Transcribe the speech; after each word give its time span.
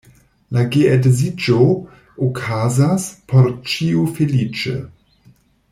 La 0.55 0.61
geedziĝo 0.75 1.67
okazas, 2.29 3.05
por 3.33 3.53
ĉiu 3.75 4.07
feliĉe. 4.17 4.75